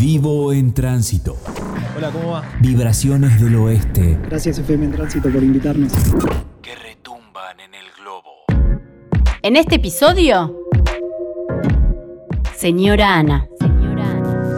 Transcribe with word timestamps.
Vivo 0.00 0.50
en 0.54 0.72
tránsito. 0.72 1.36
Hola, 1.94 2.10
¿cómo 2.10 2.30
va? 2.30 2.42
Vibraciones 2.60 3.38
del 3.38 3.54
oeste 3.56 4.18
Gracias 4.30 4.58
FM 4.58 4.86
en 4.86 4.92
Tránsito 4.92 5.28
por 5.28 5.42
invitarnos. 5.42 5.92
que 6.62 6.74
retumban 6.74 7.60
en 7.60 7.74
el 7.74 7.84
globo. 8.00 8.30
En 9.42 9.56
este 9.56 9.74
episodio, 9.74 10.56
Señora 12.56 13.14
Ana. 13.16 13.46
Señora 13.58 14.10
Ana. 14.10 14.54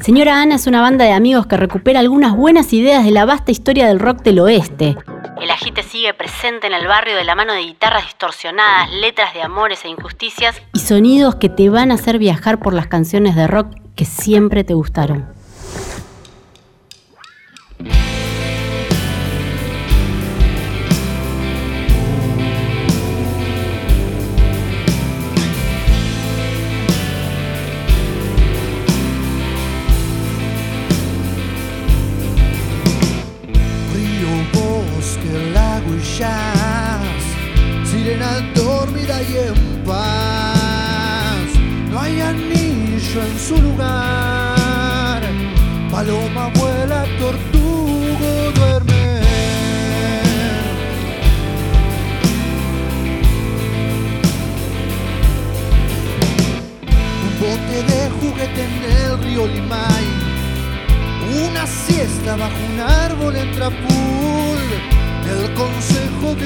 Señora 0.00 0.42
Ana 0.42 0.54
es 0.56 0.66
una 0.66 0.80
banda 0.80 1.04
de 1.04 1.12
amigos 1.12 1.46
que 1.46 1.56
recupera 1.56 2.00
algunas 2.00 2.36
buenas 2.36 2.72
ideas 2.72 3.04
de 3.04 3.12
la 3.12 3.26
vasta 3.26 3.52
historia 3.52 3.86
del 3.86 4.00
rock 4.00 4.24
del 4.24 4.40
oeste. 4.40 4.96
El 5.40 5.50
agite 5.52 5.84
sigue 5.84 6.12
presente 6.12 6.66
en 6.66 6.72
el 6.72 6.88
barrio 6.88 7.14
de 7.14 7.22
la 7.22 7.36
mano 7.36 7.52
de 7.52 7.60
guitarras 7.60 8.02
distorsionadas, 8.04 8.90
letras 8.94 9.32
de 9.32 9.42
amores 9.42 9.84
e 9.84 9.88
injusticias 9.90 10.60
y 10.74 10.80
sonidos 10.80 11.36
que 11.36 11.48
te 11.48 11.70
van 11.70 11.92
a 11.92 11.94
hacer 11.94 12.18
viajar 12.18 12.58
por 12.58 12.74
las 12.74 12.88
canciones 12.88 13.36
de 13.36 13.46
rock 13.46 13.76
que 14.00 14.06
siempre 14.06 14.64
te 14.64 14.72
gustaron. 14.72 15.26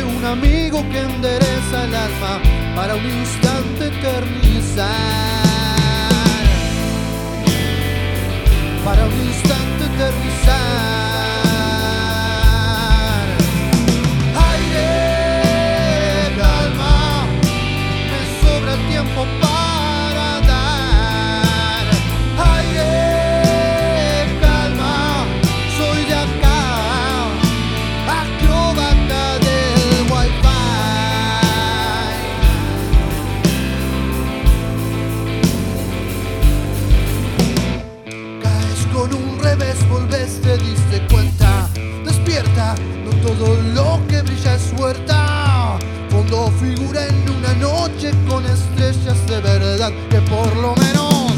Un 0.03 0.25
amigo 0.25 0.83
que 0.91 1.01
endereza 1.01 1.85
el 1.85 1.95
alma 1.95 2.41
para 2.75 2.97
un 2.97 3.05
instante 3.05 3.87
eternizar. 3.87 4.89
Para 8.85 9.05
un 9.05 9.27
instante 9.27 9.85
eternizar. 9.85 11.04
Todo 43.39 43.57
lo 43.75 44.07
que 44.09 44.23
brilla 44.23 44.55
es 44.55 44.73
huerta. 44.79 45.79
Fondo 46.11 46.51
figura 46.61 47.07
en 47.07 47.31
una 47.31 47.55
noche 47.55 48.13
con 48.29 48.45
estrellas 48.47 49.27
de 49.27 49.41
verdad 49.41 49.93
que 50.11 50.21
por 50.23 50.57
lo 50.57 50.75
menos 50.77 51.33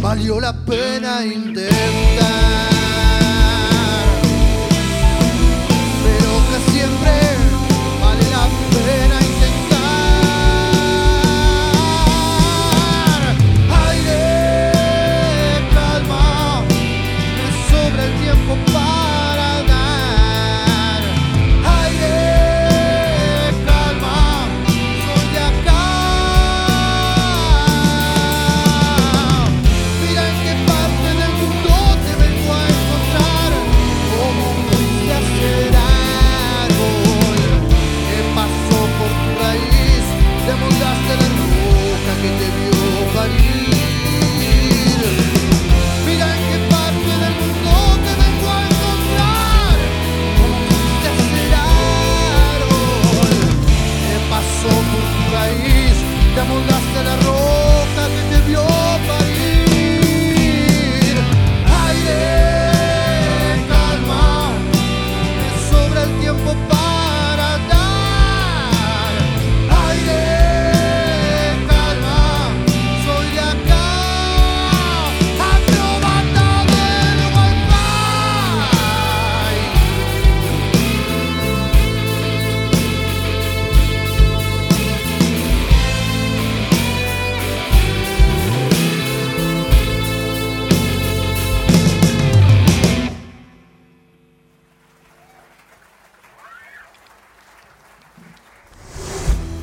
valió 0.00 0.40
la 0.40 0.52
pena 0.52 1.24
intentar. 1.24 2.77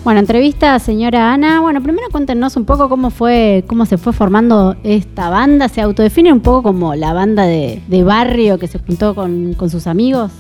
Bueno, 0.05 0.19
entrevista 0.19 0.75
a 0.75 0.79
señora 0.79 1.33
Ana. 1.33 1.61
Bueno, 1.61 1.81
primero 1.81 2.07
cuéntenos 2.11 2.55
un 2.57 2.66
poco 2.66 2.88
cómo 2.89 3.09
fue, 3.09 3.63
cómo 3.67 3.85
se 3.88 3.97
fue 3.97 4.13
formando 4.13 4.75
esta 4.83 5.29
banda. 5.29 5.67
¿Se 5.67 5.81
autodefine 5.81 6.31
un 6.31 6.41
poco 6.41 6.61
como 6.61 6.93
la 6.93 7.11
banda 7.11 7.43
de, 7.43 7.81
de 7.88 8.03
barrio 8.03 8.59
que 8.59 8.67
se 8.67 8.77
juntó 8.77 9.16
con, 9.16 9.55
con 9.55 9.69
sus 9.71 9.88
amigos? 9.88 10.31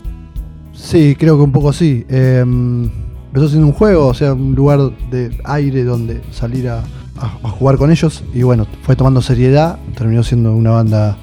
Sí, 0.73 1.15
creo 1.17 1.35
que 1.37 1.43
un 1.43 1.51
poco 1.51 1.73
sí. 1.73 2.05
Eh, 2.09 2.41
empezó 2.45 3.49
siendo 3.49 3.65
un 3.65 3.73
juego, 3.73 4.05
o 4.07 4.13
sea, 4.13 4.33
un 4.33 4.53
lugar 4.53 4.79
de 5.09 5.35
aire 5.45 5.83
donde 5.83 6.21
salir 6.31 6.69
a, 6.69 6.79
a- 7.19 7.37
a 7.43 7.49
jugar 7.49 7.77
con 7.77 7.89
ellos. 7.91 8.23
Y 8.35 8.43
bueno, 8.43 8.67
fue 8.83 8.95
tomando 8.95 9.19
seriedad, 9.23 9.79
terminó 9.97 10.21
siendo 10.21 10.53
una 10.55 10.71
banda 10.71 11.17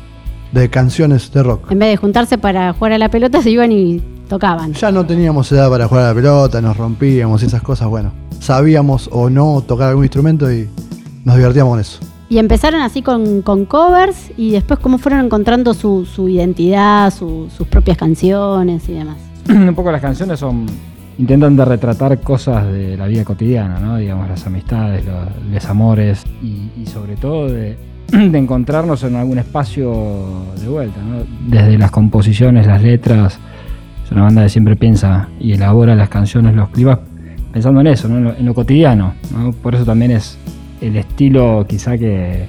de 0.50 0.68
canciones 0.68 1.32
de 1.32 1.44
rock. 1.44 1.70
En 1.70 1.78
vez 1.78 1.90
de 1.90 1.96
juntarse 1.96 2.38
para 2.38 2.72
jugar 2.72 2.92
a 2.92 2.98
la 2.98 3.08
pelota, 3.08 3.40
se 3.40 3.50
iban 3.50 3.70
y 3.70 4.02
tocaban. 4.32 4.72
Ya 4.72 4.90
no 4.90 5.04
teníamos 5.04 5.52
edad 5.52 5.68
para 5.70 5.86
jugar 5.86 6.04
a 6.04 6.08
la 6.08 6.14
pelota, 6.14 6.60
nos 6.62 6.76
rompíamos 6.76 7.42
y 7.42 7.46
esas 7.46 7.62
cosas, 7.62 7.88
bueno. 7.88 8.12
Sabíamos 8.40 9.08
o 9.12 9.28
no 9.30 9.60
tocar 9.66 9.90
algún 9.90 10.04
instrumento 10.04 10.50
y 10.52 10.68
nos 11.24 11.36
divertíamos 11.36 11.70
con 11.72 11.80
eso. 11.80 11.98
Y 12.30 12.38
empezaron 12.38 12.80
así 12.80 13.02
con, 13.02 13.42
con 13.42 13.66
covers 13.66 14.30
y 14.38 14.50
después 14.52 14.80
cómo 14.80 14.96
fueron 14.96 15.22
encontrando 15.26 15.74
su, 15.74 16.06
su 16.06 16.28
identidad, 16.30 17.12
su- 17.12 17.48
sus 17.56 17.66
propias 17.68 17.98
canciones 17.98 18.88
y 18.88 18.94
demás. 18.94 19.18
un 19.48 19.74
poco 19.74 19.92
las 19.92 20.00
canciones 20.00 20.40
son 20.40 20.64
intentan 21.18 21.54
de 21.56 21.64
retratar 21.66 22.20
cosas 22.22 22.66
de 22.72 22.96
la 22.96 23.06
vida 23.06 23.22
cotidiana, 23.24 23.78
¿no? 23.78 23.96
Digamos, 23.98 24.28
las 24.30 24.46
amistades, 24.46 25.04
los 25.04 25.52
desamores 25.52 26.24
y, 26.42 26.70
y 26.80 26.86
sobre 26.86 27.16
todo 27.16 27.48
de, 27.48 27.76
de 28.08 28.38
encontrarnos 28.38 29.04
en 29.04 29.16
algún 29.16 29.38
espacio 29.38 29.92
de 30.58 30.68
vuelta, 30.68 31.00
¿no? 31.02 31.22
Desde 31.48 31.76
las 31.76 31.90
composiciones, 31.90 32.66
las 32.66 32.82
letras, 32.82 33.38
una 34.12 34.24
banda 34.24 34.42
que 34.42 34.48
siempre 34.48 34.76
piensa 34.76 35.28
y 35.40 35.52
elabora 35.52 35.94
las 35.94 36.08
canciones, 36.08 36.54
los 36.54 36.68
climas, 36.70 36.98
pensando 37.52 37.80
en 37.80 37.86
eso, 37.88 38.08
¿no? 38.08 38.18
en, 38.18 38.24
lo, 38.24 38.36
en 38.36 38.46
lo 38.46 38.54
cotidiano. 38.54 39.14
¿no? 39.32 39.52
Por 39.52 39.74
eso 39.74 39.84
también 39.84 40.10
es 40.10 40.38
el 40.80 40.96
estilo 40.96 41.64
quizá 41.68 41.96
que, 41.96 42.46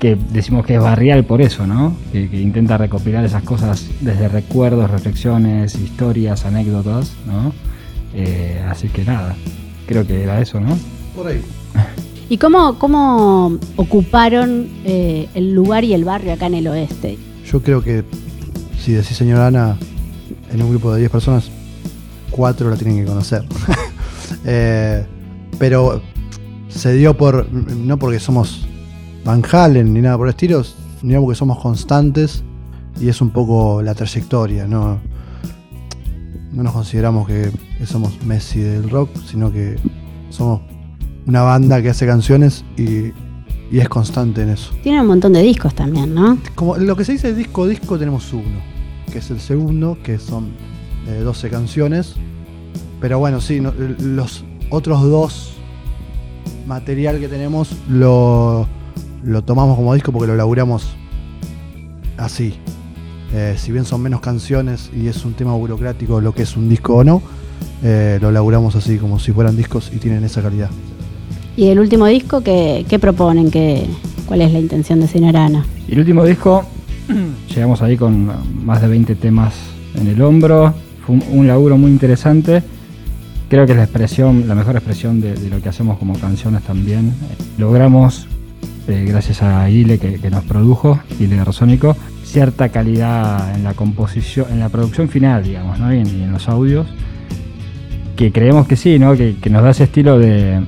que 0.00 0.16
decimos 0.32 0.66
que 0.66 0.74
es 0.74 0.80
barrial 0.80 1.24
por 1.24 1.40
eso, 1.40 1.66
¿no? 1.66 1.96
Que, 2.12 2.28
que 2.28 2.40
intenta 2.40 2.76
recopilar 2.76 3.24
esas 3.24 3.42
cosas 3.42 3.88
desde 4.00 4.28
recuerdos, 4.28 4.90
reflexiones, 4.90 5.74
historias, 5.76 6.44
anécdotas, 6.44 7.14
¿no? 7.26 7.52
Eh, 8.14 8.62
así 8.68 8.88
que 8.88 9.04
nada, 9.04 9.34
creo 9.86 10.06
que 10.06 10.22
era 10.22 10.40
eso, 10.40 10.60
¿no? 10.60 10.76
Por 11.14 11.28
ahí. 11.28 11.40
¿Y 12.28 12.38
cómo, 12.38 12.78
cómo 12.78 13.58
ocuparon 13.76 14.68
eh, 14.84 15.28
el 15.34 15.52
lugar 15.52 15.84
y 15.84 15.92
el 15.94 16.04
barrio 16.04 16.32
acá 16.32 16.46
en 16.46 16.54
el 16.54 16.68
oeste? 16.68 17.18
Yo 17.50 17.62
creo 17.62 17.82
que 17.82 18.04
si 18.78 18.92
decís 18.92 19.16
señora 19.16 19.48
Ana, 19.48 19.76
en 20.54 20.62
un 20.62 20.70
grupo 20.70 20.92
de 20.92 21.00
10 21.00 21.10
personas, 21.10 21.50
4 22.30 22.70
la 22.70 22.76
tienen 22.76 22.98
que 22.98 23.04
conocer. 23.04 23.44
Eh, 24.46 25.06
pero 25.58 26.02
se 26.68 26.94
dio 26.94 27.16
por, 27.16 27.50
no 27.52 27.98
porque 27.98 28.18
somos 28.18 28.66
Van 29.24 29.42
Halen 29.50 29.92
ni 29.92 30.00
nada 30.00 30.16
por 30.16 30.26
el 30.26 30.30
estilo, 30.30 30.64
sino 30.64 31.20
porque 31.20 31.36
somos 31.36 31.58
constantes 31.58 32.42
y 33.00 33.08
es 33.08 33.20
un 33.20 33.30
poco 33.30 33.82
la 33.82 33.94
trayectoria, 33.94 34.66
¿no? 34.66 34.98
No 36.52 36.62
nos 36.62 36.72
consideramos 36.72 37.26
que, 37.26 37.50
que 37.78 37.86
somos 37.86 38.22
Messi 38.24 38.60
del 38.60 38.88
rock, 38.90 39.10
sino 39.26 39.52
que 39.52 39.76
somos 40.30 40.62
una 41.26 41.42
banda 41.42 41.82
que 41.82 41.90
hace 41.90 42.06
canciones 42.06 42.64
y, 42.76 43.12
y 43.70 43.78
es 43.78 43.88
constante 43.88 44.42
en 44.42 44.50
eso. 44.50 44.72
Tienen 44.82 45.02
un 45.02 45.08
montón 45.08 45.34
de 45.34 45.42
discos 45.42 45.74
también, 45.74 46.14
¿no? 46.14 46.38
Como 46.54 46.76
lo 46.76 46.96
que 46.96 47.04
se 47.04 47.12
dice 47.12 47.34
disco 47.34 47.66
disco 47.66 47.98
tenemos 47.98 48.32
uno, 48.32 48.73
que 49.14 49.20
es 49.20 49.30
el 49.30 49.38
segundo, 49.38 49.96
que 50.02 50.18
son 50.18 50.48
eh, 51.06 51.20
12 51.22 51.48
canciones. 51.48 52.14
Pero 53.00 53.20
bueno, 53.20 53.40
sí, 53.40 53.60
no- 53.60 53.72
los 54.00 54.44
otros 54.70 55.02
dos 55.02 55.52
material 56.66 57.20
que 57.20 57.28
tenemos 57.28 57.70
lo, 57.88 58.66
lo 59.22 59.42
tomamos 59.44 59.76
como 59.76 59.94
disco 59.94 60.10
porque 60.10 60.26
lo 60.26 60.34
laburamos 60.36 60.96
así. 62.16 62.54
Eh, 63.32 63.54
si 63.56 63.70
bien 63.70 63.84
son 63.84 64.02
menos 64.02 64.20
canciones 64.20 64.90
y 64.92 65.06
es 65.06 65.24
un 65.24 65.34
tema 65.34 65.54
burocrático 65.54 66.20
lo 66.20 66.32
que 66.34 66.42
es 66.42 66.56
un 66.56 66.68
disco 66.68 66.96
o 66.96 67.04
no, 67.04 67.22
eh, 67.84 68.18
lo 68.20 68.32
laburamos 68.32 68.74
así 68.74 68.96
como 68.98 69.20
si 69.20 69.30
fueran 69.30 69.56
discos 69.56 69.92
y 69.94 69.98
tienen 69.98 70.24
esa 70.24 70.42
calidad. 70.42 70.70
Y 71.56 71.68
el 71.68 71.78
último 71.78 72.06
disco, 72.06 72.40
¿qué, 72.40 72.84
qué 72.88 72.98
proponen? 72.98 73.52
¿Qué, 73.52 73.86
¿Cuál 74.26 74.40
es 74.42 74.52
la 74.52 74.58
intención 74.58 75.00
de 75.00 75.06
Señora 75.06 75.44
Ana? 75.44 75.64
Y 75.86 75.92
el 75.92 76.00
último 76.00 76.24
disco, 76.24 76.64
llegamos 77.54 77.82
ahí 77.82 77.96
con 77.96 78.30
más 78.64 78.80
de 78.80 78.88
20 78.88 79.14
temas 79.16 79.54
en 79.94 80.06
el 80.06 80.20
hombro. 80.22 80.74
Fue 81.06 81.16
un, 81.30 81.46
laburo 81.46 81.76
muy 81.76 81.90
interesante. 81.90 82.62
Creo 83.48 83.66
que 83.66 83.72
es 83.72 83.78
la 83.78 83.84
expresión, 83.84 84.48
la 84.48 84.54
mejor 84.54 84.76
expresión 84.76 85.20
de, 85.20 85.36
lo 85.48 85.60
que 85.60 85.68
hacemos 85.68 85.98
como 85.98 86.18
canciones 86.18 86.62
también. 86.62 87.12
Logramos, 87.58 88.26
eh, 88.88 89.04
gracias 89.06 89.42
a 89.42 89.68
Ile 89.68 89.98
que, 89.98 90.30
nos 90.30 90.44
produjo, 90.44 90.98
Ile 91.20 91.36
Garzónico, 91.36 91.96
cierta 92.24 92.70
calidad 92.70 93.54
en 93.54 93.64
la 93.64 93.74
composición, 93.74 94.46
en 94.50 94.60
la 94.60 94.70
producción 94.70 95.08
final, 95.08 95.44
digamos, 95.44 95.78
¿no? 95.78 95.92
y, 95.94 95.98
en, 95.98 96.32
los 96.32 96.48
audios. 96.48 96.86
Que 98.16 98.32
creemos 98.32 98.66
que 98.66 98.76
sí, 98.76 98.98
¿no? 98.98 99.14
Que 99.16 99.36
nos 99.50 99.62
da 99.62 99.70
ese 99.70 99.84
estilo 99.84 100.18
de, 100.18 100.60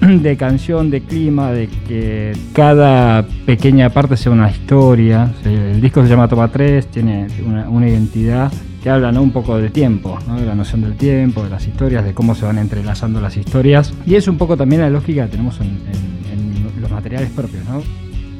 de 0.22 0.36
canción, 0.36 0.90
de 0.90 1.02
clima, 1.02 1.50
de 1.52 1.68
que 1.86 2.32
cada 2.52 3.24
pequeña 3.46 3.90
parte 3.90 4.16
sea 4.16 4.32
una 4.32 4.50
historia. 4.50 5.30
El 5.44 5.80
disco 5.80 6.02
se 6.02 6.08
llama 6.08 6.28
Toma 6.28 6.48
3, 6.48 6.86
tiene 6.88 7.26
una, 7.46 7.68
una 7.68 7.88
identidad 7.88 8.52
que 8.82 8.88
habla 8.88 9.12
¿no? 9.12 9.22
un 9.22 9.30
poco 9.30 9.58
de 9.58 9.68
tiempo, 9.68 10.18
¿no? 10.26 10.40
de 10.40 10.46
la 10.46 10.54
noción 10.54 10.80
del 10.80 10.94
tiempo, 10.94 11.42
de 11.44 11.50
las 11.50 11.66
historias, 11.66 12.02
de 12.04 12.14
cómo 12.14 12.34
se 12.34 12.46
van 12.46 12.56
entrelazando 12.58 13.20
las 13.20 13.36
historias. 13.36 13.92
Y 14.06 14.14
es 14.14 14.26
un 14.26 14.38
poco 14.38 14.56
también 14.56 14.80
la 14.80 14.88
lógica 14.90 15.24
que 15.26 15.32
tenemos 15.32 15.60
en, 15.60 15.66
en- 15.66 16.64
en 16.74 16.80
los 16.82 16.90
materiales 16.90 17.28
propios. 17.30 17.62
¿no? 17.68 17.82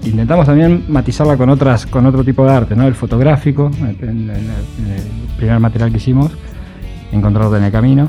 Intentamos 0.03 0.47
también 0.47 0.85
matizarla 0.89 1.37
con 1.37 1.51
otras, 1.51 1.85
con 1.85 2.07
otro 2.07 2.25
tipo 2.25 2.43
de 2.47 2.53
arte, 2.53 2.75
¿no? 2.75 2.87
el 2.87 2.95
fotográfico, 2.95 3.71
en 3.81 4.31
el 4.31 5.37
primer 5.37 5.61
material 5.61 5.91
que 5.91 5.99
hicimos, 5.99 6.31
Encontrarte 7.13 7.57
en 7.57 7.65
el 7.65 7.73
Camino 7.73 8.09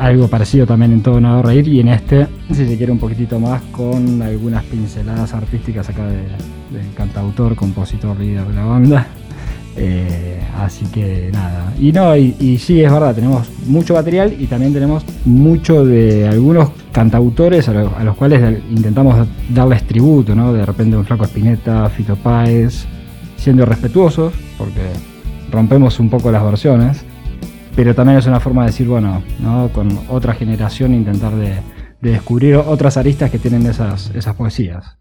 algo 0.00 0.28
parecido 0.28 0.66
también 0.66 0.92
en 0.92 1.02
Todo 1.02 1.20
Nado 1.20 1.42
Reír 1.42 1.68
y 1.68 1.80
en 1.80 1.88
este, 1.88 2.26
si 2.48 2.66
se 2.66 2.76
quiere, 2.76 2.90
un 2.90 2.98
poquitito 2.98 3.38
más 3.38 3.60
con 3.70 4.20
algunas 4.22 4.64
pinceladas 4.64 5.32
artísticas 5.34 5.88
acá 5.88 6.06
de- 6.06 6.76
del 6.76 6.92
cantautor, 6.94 7.54
compositor, 7.54 8.18
líder 8.18 8.46
de 8.46 8.54
la 8.54 8.64
banda. 8.64 9.06
Eh, 9.76 10.40
así 10.58 10.84
que 10.86 11.30
nada. 11.32 11.72
Y 11.78 11.92
no, 11.92 12.16
y, 12.16 12.34
y 12.40 12.58
sí, 12.58 12.82
es 12.82 12.90
verdad, 12.90 13.14
tenemos 13.14 13.48
mucho 13.66 13.94
material 13.94 14.34
y 14.38 14.46
también 14.46 14.72
tenemos 14.72 15.04
mucho 15.24 15.84
de 15.84 16.26
algunos 16.28 16.70
cantautores 16.92 17.68
a, 17.68 17.72
lo- 17.74 17.96
a 17.96 18.02
los 18.02 18.16
cuales 18.16 18.58
intentamos 18.70 19.26
darles 19.54 19.84
tributo, 19.86 20.34
¿no? 20.34 20.52
De 20.52 20.64
repente 20.66 20.96
un 20.96 21.04
Flaco 21.04 21.24
Espineta, 21.24 21.88
Fito 21.90 22.16
Páez, 22.16 22.84
siendo 23.36 23.64
respetuosos, 23.64 24.32
porque 24.58 24.80
rompemos 25.52 26.00
un 26.00 26.10
poco 26.10 26.30
las 26.32 26.42
versiones 26.44 27.04
pero 27.74 27.94
también 27.94 28.18
es 28.18 28.26
una 28.26 28.40
forma 28.40 28.62
de 28.62 28.68
decir, 28.68 28.86
bueno, 28.88 29.22
¿no? 29.38 29.68
con 29.72 29.88
otra 30.08 30.34
generación 30.34 30.94
intentar 30.94 31.34
de, 31.34 31.54
de 32.00 32.10
descubrir 32.10 32.56
otras 32.56 32.96
aristas 32.96 33.30
que 33.30 33.38
tienen 33.38 33.66
esas, 33.66 34.10
esas 34.14 34.34
poesías. 34.34 34.99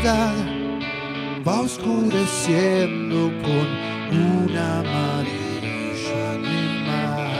Ciudad 0.00 0.34
va 1.46 1.60
oscureciendo 1.60 3.30
con 3.42 3.66
una 4.18 4.80
amarilla 4.80 6.34
en 6.34 6.44
el 6.44 6.86
mar. 6.86 7.34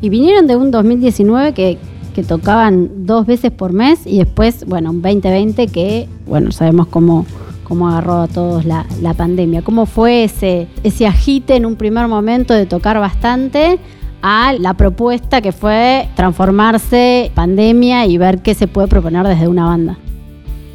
Y 0.00 0.08
vinieron 0.08 0.46
de 0.46 0.54
un 0.56 0.70
2019 0.70 1.52
que, 1.54 1.78
que 2.14 2.22
tocaban 2.22 3.06
dos 3.06 3.26
veces 3.26 3.50
por 3.50 3.72
mes 3.72 4.06
y 4.06 4.18
después, 4.18 4.64
bueno, 4.66 4.90
un 4.90 5.02
2020 5.02 5.66
que, 5.66 6.08
bueno, 6.26 6.52
sabemos 6.52 6.86
cómo, 6.86 7.26
cómo 7.68 7.88
agarró 7.88 8.22
a 8.22 8.28
todos 8.28 8.64
la, 8.64 8.86
pandemia. 9.16 9.62
¿Cómo 9.62 9.86
fue 9.86 10.24
ese, 10.24 10.66
ese 10.82 11.06
agite 11.06 11.56
en 11.56 11.66
un 11.66 11.76
primer 11.76 12.08
momento 12.08 12.54
de 12.54 12.66
tocar 12.66 12.98
bastante 12.98 13.78
a 14.22 14.52
la 14.58 14.74
propuesta 14.74 15.40
que 15.40 15.52
fue 15.52 16.08
transformarse 16.16 17.30
pandemia 17.34 18.06
y 18.06 18.18
ver 18.18 18.40
qué 18.40 18.54
se 18.54 18.66
puede 18.66 18.88
proponer 18.88 19.26
desde 19.26 19.48
una 19.48 19.66
banda? 19.66 19.98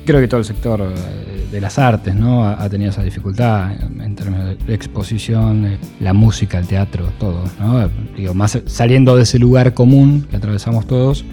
Creo 0.06 0.20
que 0.20 0.28
todo 0.28 0.40
el 0.40 0.46
sector 0.46 0.82
eh, 0.82 1.48
de 1.52 1.62
las 1.62 1.80
artes 1.80 2.14
¿no? 2.14 2.48
ha, 2.48 2.70
tenido 2.70 2.92
esa 2.92 3.04
dificultad 3.04 3.72
en 3.72 4.16
términos 4.16 4.58
de 4.66 4.74
exposición, 4.74 5.78
la 6.00 6.14
música, 6.14 6.60
el 6.60 6.68
teatro, 6.68 7.08
todo. 7.20 7.44
¿no? 7.60 7.90
Digo, 8.16 8.34
más 8.34 8.60
saliendo 8.66 9.16
de 9.16 9.24
ese 9.24 9.40
lugar 9.40 9.74
común 9.74 10.28
que 10.30 10.36
atravesamos 10.36 10.88
todos, 10.88 11.24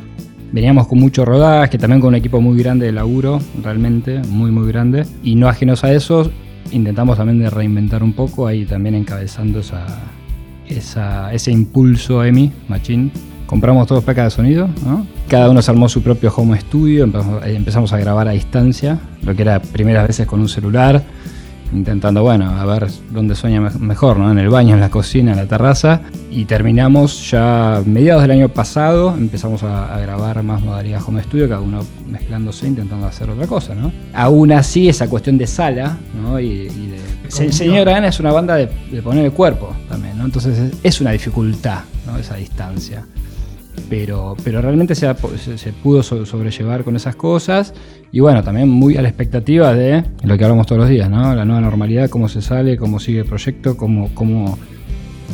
veníamos 0.52 0.87
con 0.87 0.99
mucho 0.99 1.25
rodaje, 1.25 1.78
también 1.78 2.00
con 2.00 2.09
un 2.09 2.14
equipo 2.16 2.40
muy 2.40 2.59
grande 2.59 2.87
de 2.87 2.92
laburo, 2.92 3.40
realmente, 3.62 4.21
muy, 4.28 4.50
muy 4.50 4.69
grande. 4.69 5.04
Y 5.23 5.35
no 5.35 5.49
ajenos 5.49 5.85
a 5.85 5.92
eso, 5.92 6.30
intentamos 6.73 7.16
también 7.16 7.38
de 7.38 7.50
reinventar 7.50 8.02
un 8.02 8.12
poco, 8.12 8.47
ahí 8.47 8.64
también 8.64 8.95
encabezando 8.95 9.61
esa, 10.69 11.33
ese 11.33 11.52
impulso 11.52 12.25
EMI, 12.25 12.52
Machín. 12.69 13.11
Compramos 13.47 13.88
todos 13.88 14.04
placas 14.04 14.26
de 14.26 14.30
sonido, 14.30 14.69
¿no? 14.85 15.04
Cada 15.28 15.50
uno 15.50 15.61
se 15.61 15.71
armó 15.73 15.88
su 15.88 16.02
propio 16.02 16.33
home 16.35 16.61
studio, 16.61 17.09
empezamos 17.45 17.92
a 17.92 17.99
grabar 17.99 18.28
a 18.28 18.30
distancia, 18.30 19.00
lo 19.23 19.35
que 19.35 19.42
era 19.42 19.61
primeras 19.61 20.07
veces 20.07 20.26
con 20.26 20.40
un 20.40 20.49
celular, 20.49 21.02
intentando, 21.72 22.22
bueno, 22.22 22.50
a 22.50 22.64
ver 22.64 22.88
dónde 23.10 23.34
sueña 23.34 23.60
me- 23.60 23.70
mejor, 23.78 24.18
¿no? 24.18 24.30
En 24.30 24.38
el 24.38 24.48
baño, 24.48 24.74
en 24.74 24.80
la 24.80 24.90
cocina, 24.90 25.32
en 25.32 25.36
la 25.38 25.46
terraza. 25.46 26.00
Y 26.30 26.44
terminamos 26.44 27.30
ya 27.30 27.82
mediados 27.86 28.22
del 28.22 28.32
año 28.32 28.48
pasado, 28.48 29.14
empezamos 29.16 29.62
a, 29.62 29.94
a 29.94 30.00
grabar 30.00 30.42
más 30.42 30.60
modalidad 30.62 31.00
home 31.06 31.22
studio, 31.22 31.48
cada 31.48 31.60
uno 31.60 31.84
mezclándose, 32.08 32.66
intentando 32.66 33.06
hacer 33.06 33.30
otra 33.30 33.46
cosa, 33.46 33.74
¿no? 33.74 33.92
Aún 34.14 34.52
así, 34.52 34.88
esa 34.88 35.08
cuestión 35.08 35.38
de 35.38 35.46
sala, 35.46 35.96
¿no? 36.20 36.38
Y, 36.40 36.46
y 36.46 36.86
de... 36.88 37.00
Se- 37.28 37.52
Señora 37.52 37.96
Ana 37.96 38.08
es 38.08 38.18
una 38.20 38.32
banda 38.32 38.56
de, 38.56 38.68
de 38.90 39.02
poner 39.02 39.24
el 39.24 39.32
cuerpo 39.32 39.74
también, 39.88 40.18
¿no? 40.18 40.24
Entonces 40.24 40.58
es, 40.58 40.72
es 40.82 41.00
una 41.00 41.12
dificultad, 41.12 41.80
¿no? 42.06 42.18
Esa 42.18 42.34
distancia. 42.36 43.04
Pero, 43.88 44.37
pero 44.44 44.60
realmente 44.60 44.94
se, 44.94 45.06
ha- 45.06 45.16
se- 45.42 45.58
se 45.58 45.72
pudo 45.72 46.02
so- 46.02 46.26
sobrellevar 46.26 46.84
con 46.84 46.96
esas 46.96 47.16
cosas 47.16 47.72
y 48.12 48.20
bueno, 48.20 48.42
también 48.42 48.68
muy 48.68 48.96
a 48.96 49.02
la 49.02 49.08
expectativa 49.08 49.72
de 49.75 50.04
lo 50.22 50.37
que 50.37 50.44
hablamos 50.44 50.66
todos 50.66 50.80
los 50.80 50.88
días, 50.88 51.08
¿no? 51.08 51.34
La 51.34 51.44
nueva 51.44 51.60
normalidad, 51.60 52.08
cómo 52.10 52.28
se 52.28 52.42
sale, 52.42 52.76
cómo 52.76 52.99
sigue 53.00 53.20
el 53.20 53.25
proyecto, 53.26 53.76
cómo, 53.76 54.10
cómo 54.14 54.58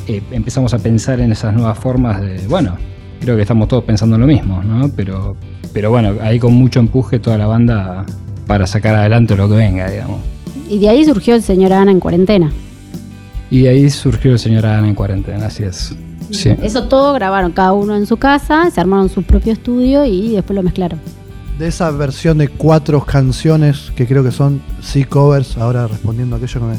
eh, 0.08 0.22
empezamos 0.30 0.74
a 0.74 0.78
pensar 0.78 1.20
en 1.20 1.32
esas 1.32 1.54
nuevas 1.54 1.78
formas 1.78 2.20
de, 2.20 2.46
bueno, 2.48 2.76
creo 3.20 3.34
que 3.36 3.42
estamos 3.42 3.68
todos 3.68 3.84
pensando 3.84 4.16
en 4.16 4.20
lo 4.22 4.26
mismo, 4.26 4.62
¿no? 4.62 4.90
Pero, 4.94 5.36
pero 5.72 5.90
bueno, 5.90 6.14
ahí 6.20 6.38
con 6.38 6.52
mucho 6.54 6.80
empuje 6.80 7.18
toda 7.18 7.38
la 7.38 7.46
banda 7.46 8.04
para 8.46 8.66
sacar 8.66 8.94
adelante 8.94 9.34
lo 9.36 9.48
que 9.48 9.56
venga, 9.56 9.90
digamos. 9.90 10.20
Y 10.68 10.78
de 10.78 10.88
ahí 10.88 11.04
surgió 11.04 11.34
el 11.34 11.42
señor 11.42 11.72
Ana 11.72 11.90
en 11.90 12.00
cuarentena. 12.00 12.52
Y 13.50 13.62
de 13.62 13.68
ahí 13.70 13.88
surgió 13.90 14.32
el 14.32 14.38
señor 14.38 14.66
Ana 14.66 14.88
en 14.88 14.94
cuarentena, 14.94 15.46
así 15.46 15.62
es. 15.62 15.94
Sí. 16.30 16.50
Eso 16.62 16.88
todo 16.88 17.12
grabaron 17.14 17.52
cada 17.52 17.72
uno 17.72 17.96
en 17.96 18.06
su 18.06 18.16
casa, 18.16 18.70
se 18.70 18.80
armaron 18.80 19.08
su 19.08 19.22
propio 19.22 19.52
estudio 19.52 20.04
y 20.04 20.30
después 20.30 20.56
lo 20.56 20.62
mezclaron. 20.62 21.00
De 21.58 21.68
esa 21.68 21.90
versión 21.90 22.38
de 22.38 22.48
cuatro 22.48 23.04
canciones 23.04 23.92
que 23.96 24.06
creo 24.06 24.22
que 24.22 24.30
son 24.30 24.60
sí 24.82 25.04
covers, 25.04 25.56
ahora 25.56 25.86
respondiendo 25.86 26.36
a 26.36 26.38
aquello 26.38 26.60
que 26.60 26.66
me, 26.66 26.76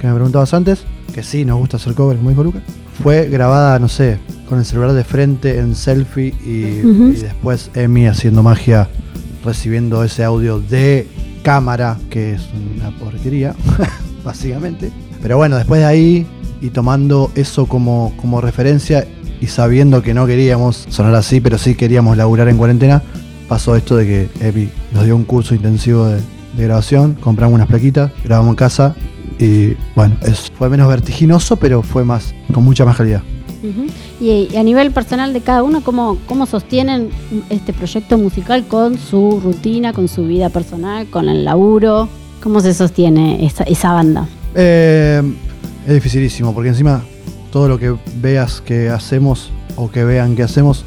que 0.00 0.06
me 0.06 0.14
preguntabas 0.14 0.52
antes, 0.54 0.84
que 1.14 1.22
sí 1.22 1.44
nos 1.44 1.58
gusta 1.58 1.76
hacer 1.76 1.94
covers, 1.94 2.18
como 2.18 2.30
dijo 2.30 2.42
Lucas, 2.42 2.62
fue 3.02 3.28
grabada, 3.28 3.78
no 3.78 3.88
sé, 3.88 4.18
con 4.48 4.58
el 4.58 4.64
celular 4.64 4.92
de 4.92 5.04
frente 5.04 5.58
en 5.58 5.74
selfie 5.74 6.34
y, 6.44 6.80
y 6.84 7.20
después 7.20 7.70
Emi 7.74 8.06
haciendo 8.06 8.42
magia, 8.42 8.88
recibiendo 9.44 10.02
ese 10.02 10.24
audio 10.24 10.58
de 10.58 11.06
cámara, 11.42 11.96
que 12.10 12.32
es 12.32 12.42
una 12.74 12.90
porquería, 12.98 13.54
básicamente. 14.24 14.90
Pero 15.22 15.36
bueno, 15.36 15.56
después 15.56 15.80
de 15.80 15.86
ahí 15.86 16.26
y 16.60 16.70
tomando 16.70 17.30
eso 17.34 17.66
como, 17.66 18.12
como 18.20 18.40
referencia 18.40 19.06
y 19.40 19.46
sabiendo 19.46 20.02
que 20.02 20.14
no 20.14 20.26
queríamos 20.26 20.86
sonar 20.88 21.14
así, 21.14 21.40
pero 21.40 21.58
sí 21.58 21.74
queríamos 21.74 22.16
laburar 22.16 22.48
en 22.48 22.56
cuarentena, 22.56 23.02
pasó 23.48 23.76
esto 23.76 23.96
de 23.96 24.06
que 24.06 24.46
Epi 24.46 24.70
nos 24.92 25.04
dio 25.04 25.14
un 25.14 25.24
curso 25.24 25.54
intensivo 25.54 26.06
de, 26.06 26.20
de 26.56 26.64
grabación, 26.64 27.14
compramos 27.14 27.54
unas 27.54 27.68
plaquitas, 27.68 28.10
grabamos 28.24 28.52
en 28.52 28.56
casa 28.56 28.94
y 29.38 29.74
bueno, 29.94 30.16
es, 30.22 30.50
fue 30.56 30.70
menos 30.70 30.88
vertiginoso, 30.88 31.56
pero 31.56 31.82
fue 31.82 32.04
más, 32.04 32.34
con 32.52 32.64
mucha 32.64 32.84
más 32.84 32.96
calidad. 32.96 33.22
Y, 34.20 34.48
y 34.52 34.56
a 34.56 34.62
nivel 34.62 34.92
personal 34.92 35.32
de 35.32 35.40
cada 35.40 35.62
uno, 35.62 35.82
¿cómo, 35.82 36.18
¿cómo 36.26 36.46
sostienen 36.46 37.10
este 37.50 37.72
proyecto 37.72 38.16
musical 38.16 38.66
con 38.66 38.96
su 38.96 39.40
rutina, 39.42 39.92
con 39.92 40.08
su 40.08 40.24
vida 40.24 40.50
personal, 40.50 41.06
con 41.08 41.28
el 41.28 41.44
laburo? 41.44 42.08
¿Cómo 42.42 42.60
se 42.60 42.74
sostiene 42.74 43.44
esa, 43.44 43.64
esa 43.64 43.92
banda? 43.92 44.28
Eh, 44.54 45.20
es 45.86 45.94
dificilísimo, 45.94 46.52
porque 46.52 46.70
encima 46.70 47.02
todo 47.52 47.68
lo 47.68 47.78
que 47.78 47.96
veas 48.20 48.60
que 48.60 48.90
hacemos 48.90 49.50
o 49.76 49.90
que 49.90 50.04
vean 50.04 50.36
que 50.36 50.42
hacemos 50.42 50.84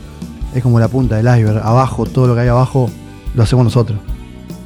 es 0.54 0.62
como 0.62 0.80
la 0.80 0.88
punta 0.88 1.16
del 1.16 1.26
iceberg. 1.26 1.66
Abajo, 1.66 2.06
todo 2.06 2.28
lo 2.28 2.36
que 2.36 2.42
hay 2.42 2.48
abajo, 2.50 2.90
lo 3.34 3.44
hacemos 3.44 3.64
nosotros. 3.64 4.00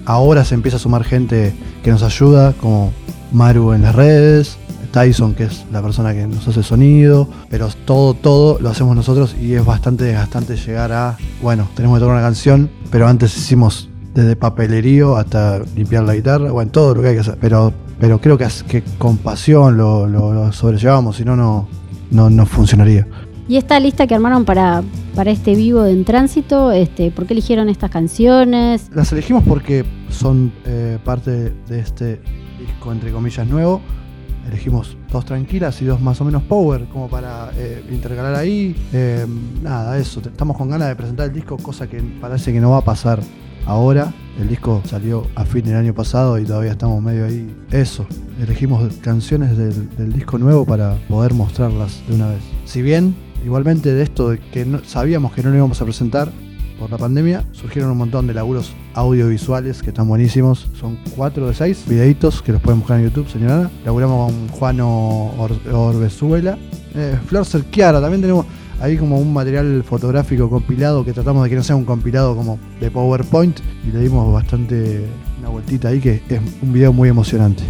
Ahora 0.05 0.43
se 0.43 0.55
empieza 0.55 0.77
a 0.77 0.79
sumar 0.79 1.03
gente 1.03 1.53
que 1.83 1.91
nos 1.91 2.03
ayuda, 2.03 2.53
como 2.53 2.91
Maru 3.31 3.73
en 3.73 3.83
las 3.83 3.95
redes, 3.95 4.57
Tyson, 4.91 5.33
que 5.33 5.45
es 5.45 5.65
la 5.71 5.81
persona 5.81 6.13
que 6.13 6.27
nos 6.27 6.47
hace 6.47 6.61
sonido, 6.61 7.27
pero 7.49 7.67
todo, 7.85 8.13
todo 8.13 8.59
lo 8.59 8.69
hacemos 8.69 8.95
nosotros 8.95 9.35
y 9.41 9.53
es 9.53 9.65
bastante 9.65 10.03
desgastante 10.03 10.55
llegar 10.55 10.91
a, 10.91 11.17
bueno, 11.41 11.67
tenemos 11.75 11.97
que 11.97 12.01
tocar 12.01 12.15
una 12.15 12.23
canción, 12.23 12.69
pero 12.91 13.07
antes 13.07 13.35
hicimos 13.35 13.89
desde 14.13 14.35
papelerío 14.35 15.17
hasta 15.17 15.59
limpiar 15.75 16.03
la 16.03 16.13
guitarra, 16.13 16.51
bueno, 16.51 16.71
todo 16.71 16.93
lo 16.95 17.01
que 17.01 17.07
hay 17.09 17.13
que 17.15 17.21
hacer, 17.21 17.37
pero, 17.41 17.73
pero 18.03 18.19
creo 18.19 18.37
que, 18.37 18.83
con 18.97 19.15
pasión 19.15 19.77
lo, 19.77 20.05
lo- 20.09 20.33
lo 20.33 20.51
sobrellevamos, 20.51 21.15
si 21.15 21.23
no, 21.23 21.37
no, 21.37 21.69
no, 22.11 22.29
no 22.29 22.45
funcionaría. 22.45 23.07
Y 23.47 23.55
esta 23.55 23.79
lista 23.79 24.05
que 24.07 24.13
armaron 24.13 24.43
para, 24.43 24.83
para 25.15 25.31
este 25.31 25.55
vivo 25.55 25.83
de 25.83 25.93
En 25.93 26.03
Tránsito, 26.03 26.73
este, 26.73 27.11
¿por 27.11 27.25
qué 27.25 27.31
eligieron 27.33 27.69
estas 27.69 27.89
canciones? 27.91 28.89
Las 28.93 29.13
elegimos 29.13 29.41
porque 29.47 29.85
son 30.09 30.51
eh, 30.65 30.97
parte 31.05 31.53
de 31.69 31.79
este 31.79 32.19
disco, 32.59 32.91
entre 32.91 33.13
comillas, 33.13 33.47
nuevo. 33.47 33.79
Elegimos 34.49 34.97
dos 35.09 35.23
tranquilas 35.23 35.81
y 35.81 35.85
dos 35.85 36.01
más 36.01 36.19
o 36.19 36.25
menos 36.25 36.43
power, 36.43 36.83
como 36.91 37.07
para 37.07 37.51
eh, 37.55 37.85
intercalar 37.89 38.35
ahí. 38.35 38.75
Eh, 38.91 39.25
nada, 39.61 39.97
eso. 39.97 40.19
Estamos 40.19 40.57
con 40.57 40.69
ganas 40.69 40.89
de 40.89 40.97
presentar 40.97 41.27
el 41.27 41.33
disco, 41.33 41.55
cosa 41.55 41.87
que 41.87 42.01
parece 42.19 42.51
que 42.51 42.59
no 42.59 42.71
va 42.71 42.79
a 42.79 42.83
pasar 42.83 43.21
ahora. 43.65 44.13
El 44.39 44.49
disco 44.49 44.81
salió 44.85 45.27
a 45.35 45.45
fin 45.45 45.63
del 45.63 45.75
año 45.75 45.93
pasado 45.93 46.39
y 46.39 46.45
todavía 46.45 46.71
estamos 46.71 47.01
medio 47.03 47.25
ahí. 47.25 47.55
Eso. 47.71 48.07
Elegimos 48.41 48.91
canciones 49.01 49.55
del, 49.57 50.11
disco 50.13 50.39
nuevo 50.39 50.65
para 50.65 50.95
poder 51.07 51.33
mostrarlas 51.33 52.01
de 52.07 52.15
una 52.15 52.29
vez. 52.29 52.41
Si 52.65 52.81
bien, 52.81 53.15
igualmente 53.45 53.93
de 53.93 54.01
esto 54.01 54.29
de 54.29 54.39
que 54.39 54.65
sabíamos 54.85 55.33
que 55.33 55.43
no 55.43 55.49
lo 55.51 55.57
íbamos 55.57 55.81
a 55.81 55.85
presentar, 55.85 56.31
por 56.79 56.89
la 56.89 56.97
pandemia, 56.97 57.45
surgieron 57.51 57.91
un 57.91 57.97
montón 57.97 58.27
de 58.27 58.33
laburos 58.33 58.73
audiovisuales 58.95 59.81
que 59.81 59.89
están 59.89 60.07
buenísimos. 60.07 60.67
Son 60.79 60.97
cuatro 61.15 61.47
de 61.47 61.53
seis 61.53 61.83
videitos 61.87 62.41
que 62.41 62.51
los 62.51 62.61
pueden 62.61 62.79
buscar 62.79 62.99
en 62.99 63.05
YouTube, 63.05 63.29
señora. 63.29 63.69
Laburamos 63.85 64.31
con 64.31 64.47
Juano 64.49 65.33
Or- 65.37 65.59
Orbezuela. 65.71 66.57
Eh, 66.95 67.17
Flor 67.27 67.45
Cerquiara, 67.45 68.01
también 68.01 68.21
tenemos 68.21 68.45
ahí 68.83 68.97
como 68.97 69.17
un 69.17 69.31
material 69.33 69.81
fotográfico 69.83 70.49
compilado 70.49 71.05
que 71.05 71.13
tratamos 71.13 71.45
de 71.45 71.49
que 71.49 71.55
no 71.55 71.63
sea 71.63 71.77
un 71.77 71.85
compilado 71.85 72.35
como 72.35 72.59
de 72.81 72.91
PowerPoint 72.91 73.57
y 73.87 73.93
le 73.93 74.01
dimos 74.01 74.31
bastante 74.33 75.05
una 75.39 75.47
vueltita 75.47 75.87
ahí 75.87 76.01
que 76.01 76.21
es 76.27 76.41
un 76.61 76.73
video 76.73 76.91
muy 76.91 77.07
emocionante. 77.07 77.63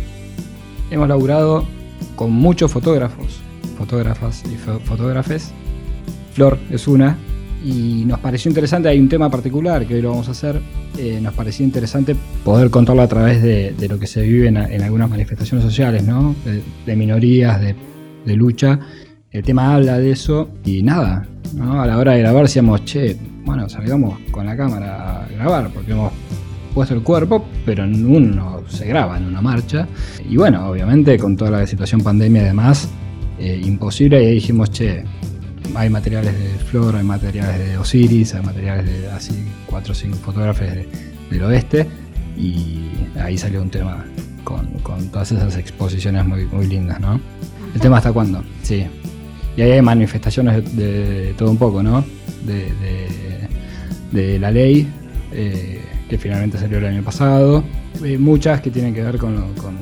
Hemos 0.90 1.08
laburado 1.08 1.66
con 2.16 2.32
muchos 2.32 2.72
fotógrafos, 2.72 3.42
fotógrafas 3.78 4.44
y 4.46 4.56
fo- 4.56 4.80
fotógrafes. 4.82 5.52
Flor 6.34 6.58
es 6.72 6.88
una. 6.88 7.16
Y 7.64 8.04
nos 8.06 8.20
pareció 8.20 8.50
interesante, 8.50 8.90
hay 8.90 9.00
un 9.00 9.08
tema 9.08 9.30
particular 9.30 9.86
que 9.86 9.94
hoy 9.96 10.02
lo 10.02 10.10
vamos 10.10 10.28
a 10.28 10.32
hacer. 10.32 10.60
eh, 10.98 11.20
nos 11.22 11.34
pareció 11.34 11.64
interesante 11.64 12.16
poder 12.44 12.70
contarlo 12.72 13.04
a 13.04 13.08
través 13.08 13.42
de, 13.42 13.74
lo 13.88 13.98
que 14.00 14.08
se 14.08 14.22
vive 14.24 14.48
en, 14.48 14.58
algunas 14.58 15.10
manifestaciones 15.10 15.64
sociales, 15.64 16.04
¿no? 16.04 16.36
De, 16.86 16.96
minorías, 16.96 17.62
de 17.62 18.36
lucha. 18.36 18.80
El 19.34 19.44
tema 19.44 19.74
habla 19.74 19.98
de 19.98 20.12
eso 20.12 20.50
y 20.64 20.84
nada, 20.84 21.26
¿no? 21.56 21.82
A 21.82 21.88
la 21.88 21.98
hora 21.98 22.14
de 22.14 22.20
grabar 22.20 22.44
decíamos, 22.44 22.86
che, 22.86 23.18
bueno, 23.46 23.68
salgamos 23.68 24.20
con 24.32 24.46
la 24.46 24.56
cámara 24.56 25.24
a 25.24 25.28
grabar 25.28 25.70
porque 25.74 25.92
hemos 25.92 26.14
puesto 26.74 26.94
el 26.94 27.02
cuerpo, 27.02 27.44
pero 27.66 27.84
uno 27.84 28.62
se 28.68 28.86
graba 28.86 29.18
en 29.18 29.26
una 29.26 29.42
marcha. 29.42 29.88
Y 30.30 30.38
bueno, 30.38 30.68
obviamente 30.70 31.18
con 31.18 31.36
toda 31.36 31.50
la 31.52 31.66
situación 31.68 32.02
pandemia 32.02 32.44
y 32.44 32.46
demás, 32.46 32.88
eh, 33.40 33.60
imposible. 33.66 34.22
Y 34.24 34.28
ahí 34.28 34.34
dijimos, 34.36 34.70
che, 34.70 35.04
hay 35.76 35.90
materiales 35.90 36.38
de 36.38 36.50
Flor, 36.66 36.96
hay 36.96 37.04
materiales 37.04 37.58
de 37.70 37.78
Osiris, 37.80 38.36
hay 38.36 38.44
materiales 38.46 38.86
de 38.86 39.10
así 39.10 39.34
cuatro 39.66 39.94
o 39.94 39.96
cinco 39.96 40.18
fotógrafos 40.18 40.62
de- 40.68 40.88
del 41.32 41.44
oeste. 41.44 41.88
Y 42.38 42.82
ahí 43.20 43.36
salió 43.38 43.64
un 43.64 43.70
tema 43.72 44.06
con, 44.44 44.68
con 44.84 45.08
todas 45.10 45.32
esas 45.32 45.58
exposiciones 45.58 46.24
muy, 46.24 46.46
muy 46.46 46.68
lindas, 46.68 47.00
¿no? 47.00 47.20
El 47.74 47.82
tema 47.82 47.98
hasta 47.98 48.14
cuándo, 48.14 48.44
sí. 48.62 48.86
Y 49.56 49.62
ahí 49.62 49.72
hay 49.72 49.82
manifestaciones 49.82 50.76
de, 50.76 51.26
de 51.28 51.34
todo 51.34 51.52
un 51.52 51.58
poco, 51.58 51.84
¿no? 51.84 52.04
De, 52.46 52.66
de- 54.12 54.40
la 54.40 54.52
ley, 54.52 54.88
eh, 55.32 55.82
que 56.10 56.18
finalmente 56.20 56.58
salió 56.58 56.78
el 56.78 56.86
año 56.86 57.04
pasado. 57.04 57.64
Eh, 58.04 58.18
muchas 58.18 58.62
que 58.62 58.70
tienen 58.70 58.94
que 58.94 59.02
ver 59.02 59.18
con, 59.18 59.54
con 59.56 59.76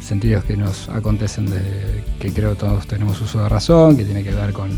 sentidos 0.00 0.44
que 0.44 0.56
nos 0.56 0.88
acontecen, 0.88 1.46
de, 1.46 1.60
que 2.18 2.32
creo 2.32 2.54
todos 2.54 2.86
tenemos 2.86 3.20
uso 3.20 3.42
de 3.42 3.48
razón, 3.48 3.96
que 3.96 4.04
tiene 4.04 4.22
que 4.22 4.30
ver 4.30 4.52
con, 4.52 4.70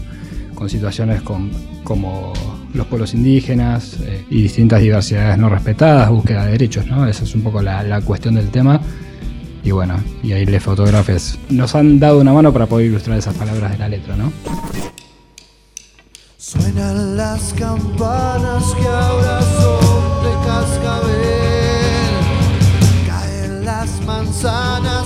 situaciones 0.69 1.23
con- 1.23 1.51
como 1.85 2.33
los 2.75 2.87
pueblos 2.87 3.15
indígenas 3.15 3.99
eh, 4.03 4.25
y 4.31 4.43
distintas 4.43 4.81
diversidades 4.81 5.37
no 5.39 5.49
respetadas, 5.49 6.09
búsqueda 6.11 6.45
de 6.47 6.53
derechos, 6.53 6.87
¿no? 6.87 7.07
Esa 7.07 7.25
es 7.25 7.35
un 7.35 7.43
poco 7.43 7.61
la 7.63 8.01
cuestión 8.01 8.35
del 8.35 8.49
tema. 8.51 8.81
Y 9.65 9.71
bueno, 9.71 10.03
y 10.23 10.33
ahí 10.33 10.45
les 10.45 10.63
fotógrafes 10.63 11.39
nos 11.49 11.75
han 11.75 12.01
dado 12.01 12.21
una 12.21 12.33
mano 12.33 12.53
para 12.53 12.67
poder 12.67 12.87
ilustrar 12.87 13.19
esas 13.19 13.35
palabras 13.35 13.73
de 13.73 13.79
la 13.79 13.89
letra, 13.89 14.17
¿no? 14.17 14.33
Suenan 16.37 17.17
las 17.17 17.53
campanas 17.55 18.65
que 18.75 18.89
ahora 18.89 19.41
son 19.41 20.25
de 20.25 20.33
cascabel. 20.47 22.13
Caen 23.07 23.65
las 23.65 24.05
manzanas 24.05 25.02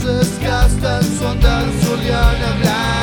esas 0.00 0.16
voces 0.16 0.38
que 0.38 0.46
hasta 0.46 0.98
en 0.98 1.18
su 1.18 1.26
andar 1.26 1.66
solían 1.82 2.42
hablar. 2.42 2.99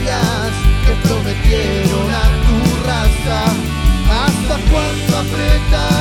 que 0.00 1.08
prometieron 1.08 2.10
a 2.10 2.24
tu 2.46 2.86
raza. 2.86 3.40
¿Hasta 4.08 4.56
cuándo 4.70 5.18
apretar? 5.18 5.97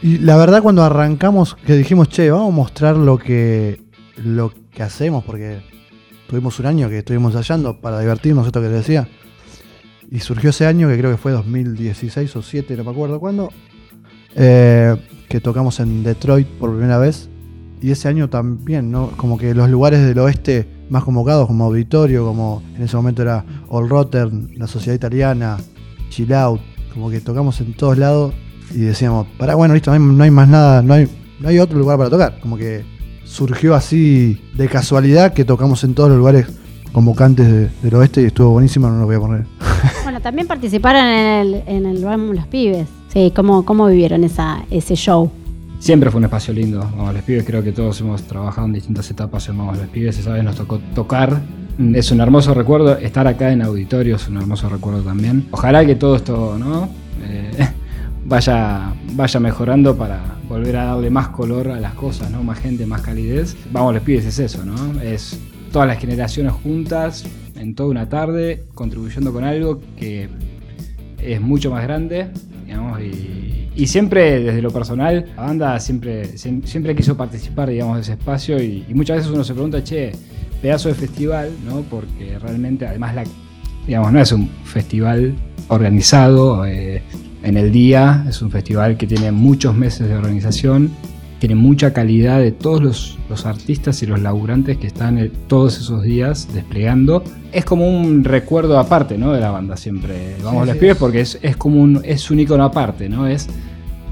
Y 0.00 0.18
la 0.18 0.36
verdad 0.36 0.62
cuando 0.62 0.84
arrancamos, 0.84 1.56
que 1.66 1.74
dijimos, 1.74 2.08
che, 2.08 2.30
vamos 2.30 2.52
a 2.52 2.56
mostrar 2.56 2.96
lo 2.96 3.18
que, 3.18 3.82
lo 4.16 4.52
que 4.70 4.82
hacemos, 4.82 5.24
porque 5.24 5.58
tuvimos 6.28 6.58
un 6.60 6.66
año 6.66 6.88
que 6.88 6.98
estuvimos 6.98 7.34
hallando 7.34 7.80
para 7.80 7.98
divertirnos, 7.98 8.46
esto 8.46 8.60
que 8.60 8.68
te 8.68 8.74
decía. 8.74 9.08
Y 10.10 10.20
surgió 10.20 10.50
ese 10.50 10.66
año, 10.66 10.88
que 10.88 10.96
creo 10.96 11.10
que 11.10 11.16
fue 11.16 11.32
2016 11.32 12.36
o 12.36 12.42
7, 12.42 12.76
no 12.76 12.84
me 12.84 12.90
acuerdo 12.92 13.18
cuándo, 13.18 13.50
eh, 14.36 14.96
que 15.28 15.40
tocamos 15.40 15.80
en 15.80 16.04
Detroit 16.04 16.46
por 16.46 16.70
primera 16.70 16.98
vez. 16.98 17.28
Y 17.80 17.90
ese 17.90 18.08
año 18.08 18.28
también, 18.28 18.90
¿no? 18.90 19.10
Como 19.16 19.36
que 19.36 19.54
los 19.54 19.68
lugares 19.68 20.04
del 20.04 20.18
oeste 20.18 20.66
más 20.90 21.04
convocados, 21.04 21.46
como 21.48 21.64
Auditorio, 21.64 22.24
como 22.24 22.62
en 22.76 22.82
ese 22.82 22.96
momento 22.96 23.22
era 23.22 23.44
All 23.68 23.88
Rotterdam, 23.88 24.48
la 24.56 24.66
Sociedad 24.66 24.96
Italiana, 24.96 25.58
Chill 26.08 26.32
Out, 26.32 26.60
como 26.92 27.10
que 27.10 27.20
tocamos 27.20 27.60
en 27.60 27.74
todos 27.74 27.98
lados 27.98 28.34
y 28.74 28.80
decíamos, 28.80 29.26
para 29.38 29.54
bueno, 29.54 29.74
listo, 29.74 29.90
no 29.90 29.94
hay, 29.94 30.16
no 30.16 30.24
hay 30.24 30.30
más 30.30 30.48
nada, 30.48 30.82
no 30.82 30.94
hay, 30.94 31.08
no 31.40 31.48
hay 31.48 31.58
otro 31.58 31.78
lugar 31.78 31.96
para 31.98 32.10
tocar. 32.10 32.38
Como 32.40 32.56
que 32.56 32.84
surgió 33.24 33.74
así 33.74 34.40
de 34.56 34.68
casualidad 34.68 35.32
que 35.32 35.44
tocamos 35.44 35.84
en 35.84 35.94
todos 35.94 36.08
los 36.10 36.18
lugares 36.18 36.46
convocantes 36.92 37.46
de- 37.46 37.68
del 37.82 37.94
oeste 37.94 38.22
y 38.22 38.26
estuvo 38.26 38.50
buenísimo, 38.50 38.88
no 38.88 38.98
lo 39.00 39.06
voy 39.06 39.16
a 39.16 39.20
poner. 39.20 39.44
Bueno, 40.02 40.20
también 40.22 40.46
participaron 40.46 41.04
en 41.04 41.26
el, 41.46 41.62
en 41.66 41.86
el 41.86 42.02
Vamos 42.04 42.34
los 42.34 42.46
Pibes. 42.46 42.86
Sí, 43.12 43.30
¿cómo, 43.36 43.64
cómo 43.66 43.86
vivieron 43.86 44.24
esa, 44.24 44.64
ese 44.70 44.94
show? 44.96 45.30
Siempre 45.78 46.10
fue 46.10 46.18
un 46.18 46.24
espacio 46.24 46.52
lindo, 46.54 46.80
Vamos 46.96 47.12
los 47.14 47.22
Pibes, 47.22 47.44
creo 47.44 47.62
que 47.62 47.72
todos 47.72 48.00
hemos 48.00 48.22
trabajado 48.22 48.66
en 48.66 48.72
distintas 48.72 49.08
etapas 49.10 49.48
en 49.50 49.58
Vamos 49.58 49.76
los 49.76 49.86
Pibes, 49.88 50.18
esa 50.18 50.32
vez 50.32 50.42
nos 50.42 50.56
tocó 50.56 50.78
tocar. 50.94 51.40
Es 51.94 52.10
un 52.10 52.20
hermoso 52.20 52.54
recuerdo, 52.54 52.96
estar 52.98 53.26
acá 53.28 53.52
en 53.52 53.62
auditorio 53.62 54.16
es 54.16 54.26
un 54.28 54.38
hermoso 54.38 54.68
recuerdo 54.68 55.02
también. 55.02 55.46
Ojalá 55.52 55.84
que 55.86 55.94
todo 55.94 56.16
esto 56.16 56.56
¿no? 56.58 56.88
Eh, 57.22 57.68
vaya, 58.28 58.92
vaya 59.14 59.40
mejorando 59.40 59.96
para 59.96 60.20
volver 60.48 60.76
a 60.76 60.84
darle 60.86 61.10
más 61.10 61.28
color 61.28 61.68
a 61.70 61.80
las 61.80 61.94
cosas, 61.94 62.30
¿no? 62.30 62.42
más 62.42 62.58
gente, 62.58 62.86
más 62.86 63.02
calidez. 63.02 63.56
Vamos 63.72 63.94
los 63.94 64.02
Pibes 64.02 64.24
es 64.26 64.38
eso, 64.38 64.64
¿no? 64.64 65.00
es 65.00 65.38
todas 65.72 65.88
las 65.88 65.98
generaciones 65.98 66.52
juntas 66.52 67.24
en 67.56 67.74
toda 67.74 67.88
una 67.90 68.08
tarde 68.08 68.64
contribuyendo 68.74 69.32
con 69.32 69.44
algo 69.44 69.80
que 69.96 70.28
es 71.20 71.40
mucho 71.40 71.70
más 71.70 71.82
grande, 71.82 72.28
digamos, 72.64 73.00
y, 73.00 73.68
y 73.74 73.86
siempre 73.86 74.40
desde 74.40 74.62
lo 74.62 74.70
personal, 74.70 75.26
la 75.36 75.42
banda 75.42 75.80
siempre, 75.80 76.34
siem- 76.36 76.64
siempre 76.64 76.94
quiso 76.94 77.16
participar, 77.16 77.68
digamos, 77.70 77.96
de 77.96 78.02
ese 78.02 78.12
espacio 78.12 78.62
y, 78.62 78.84
y 78.88 78.94
muchas 78.94 79.16
veces 79.18 79.32
uno 79.32 79.42
se 79.42 79.52
pregunta, 79.54 79.82
che, 79.82 80.12
pedazo 80.62 80.88
de 80.88 80.94
festival, 80.94 81.50
¿no? 81.66 81.80
Porque 81.82 82.38
realmente, 82.38 82.86
además, 82.86 83.14
la, 83.16 83.24
digamos, 83.86 84.12
no 84.12 84.20
es 84.20 84.30
un 84.32 84.48
festival 84.64 85.34
organizado 85.68 86.64
eh, 86.66 87.02
en 87.42 87.56
el 87.56 87.70
día, 87.72 88.24
es 88.28 88.42
un 88.42 88.50
festival 88.50 88.96
que 88.96 89.06
tiene 89.06 89.30
muchos 89.32 89.74
meses 89.74 90.08
de 90.08 90.14
organización, 90.16 90.90
tiene 91.38 91.54
mucha 91.54 91.92
calidad 91.92 92.40
de 92.40 92.50
todos 92.50 92.82
los, 92.82 93.18
los 93.30 93.46
artistas 93.46 94.02
y 94.02 94.06
los 94.06 94.20
laburantes 94.20 94.76
que 94.78 94.88
están 94.88 95.18
eh, 95.18 95.30
todos 95.46 95.78
esos 95.78 96.02
días 96.02 96.48
desplegando. 96.52 97.22
Es 97.52 97.64
como 97.64 97.88
un 97.88 98.24
recuerdo 98.24 98.76
aparte, 98.78 99.16
¿no? 99.18 99.32
De 99.32 99.40
la 99.40 99.50
banda 99.52 99.76
siempre. 99.76 100.34
Vamos 100.42 100.64
Sí, 100.64 100.68
los 100.70 100.76
pibes 100.78 100.96
porque 100.96 101.20
es, 101.20 101.38
es 101.40 101.56
como 101.56 101.80
un, 101.80 102.00
es 102.04 102.28
un 102.32 102.40
icono 102.40 102.64
aparte, 102.64 103.08
¿no? 103.08 103.28
Es, 103.28 103.46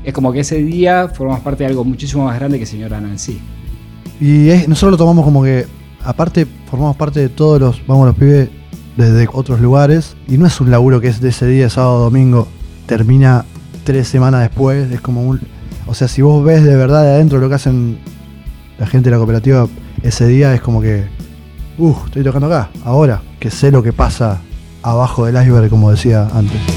es 0.04 0.12
como 0.12 0.32
que 0.32 0.40
ese 0.40 0.62
día 0.62 1.08
formamos 1.12 1.42
parte 1.42 1.64
de 1.64 1.70
algo 1.70 1.84
muchísimo 1.84 2.24
más 2.26 2.36
grande 2.38 2.60
que 2.60 2.66
Señora 2.66 3.00
Nancy. 3.00 3.40
Y 4.20 4.48
es- 4.50 4.68
nosotros 4.68 4.92
lo 4.92 4.96
tomamos 4.98 5.24
como 5.24 5.42
que, 5.42 5.66
aparte, 6.04 6.46
formamos 6.70 6.94
parte 6.96 7.18
de 7.18 7.28
todos 7.28 7.60
los, 7.60 7.86
vamos 7.88 8.06
los 8.06 8.14
pibes, 8.16 8.48
desde 8.96 9.26
otros 9.32 9.60
lugares. 9.60 10.16
Y 10.28 10.38
no 10.38 10.46
es 10.46 10.60
un 10.60 10.70
laburo 10.70 11.00
que 11.00 11.08
es 11.08 11.20
de 11.20 11.30
ese 11.30 11.48
día, 11.48 11.68
sábado, 11.68 12.04
domingo, 12.04 12.46
termina 12.86 13.44
tres 13.84 14.08
semanas 14.08 14.42
después. 14.42 14.90
Es 14.90 15.00
como 15.00 15.22
un. 15.22 15.40
O 15.86 15.94
sea, 15.94 16.08
si 16.08 16.22
vos 16.22 16.44
ves 16.44 16.64
de 16.64 16.76
verdad 16.76 17.02
de 17.02 17.10
adentro 17.10 17.38
lo 17.38 17.48
que 17.48 17.54
hacen 17.54 17.98
la 18.78 18.86
gente 18.86 19.10
de 19.10 19.12
la 19.12 19.18
cooperativa 19.18 19.68
ese 20.02 20.26
día, 20.26 20.54
es 20.54 20.60
como 20.60 20.80
que. 20.80 21.04
Uff, 21.78 22.06
estoy 22.06 22.22
tocando 22.24 22.46
acá, 22.46 22.70
ahora, 22.84 23.20
que 23.38 23.50
sé 23.50 23.70
lo 23.70 23.82
que 23.82 23.92
pasa 23.92 24.40
abajo 24.82 25.26
del 25.26 25.36
iceberg, 25.42 25.68
como 25.68 25.90
decía 25.90 26.28
antes. 26.32 26.75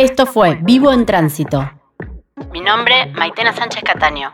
Esto 0.00 0.24
fue 0.24 0.54
Vivo 0.62 0.90
en 0.94 1.04
Tránsito. 1.04 1.70
Mi 2.50 2.62
nombre, 2.62 3.12
Maitena 3.12 3.52
Sánchez 3.52 3.82
Cataño. 3.82 4.32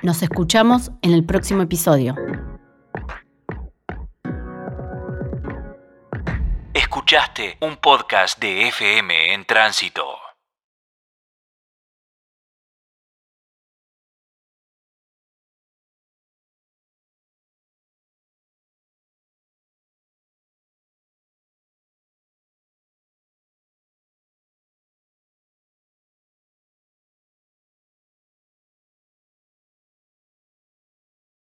Nos 0.00 0.22
escuchamos 0.22 0.92
en 1.02 1.12
el 1.12 1.26
próximo 1.26 1.60
episodio. 1.62 2.14
Escuchaste 6.72 7.58
un 7.62 7.78
podcast 7.78 8.38
de 8.38 8.68
FM 8.68 9.34
en 9.34 9.44
tránsito. 9.44 10.07